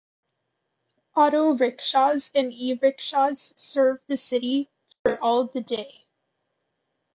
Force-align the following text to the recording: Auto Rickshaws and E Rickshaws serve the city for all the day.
Auto 1.15 1.51
Rickshaws 1.55 2.31
and 2.33 2.51
E 2.51 2.73
Rickshaws 2.73 3.53
serve 3.55 3.99
the 4.07 4.17
city 4.17 4.67
for 5.03 5.19
all 5.21 5.45
the 5.45 5.61
day. 5.61 6.07